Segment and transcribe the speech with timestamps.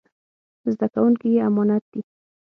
[0.71, 2.01] زده کوونکي يې امانت دي.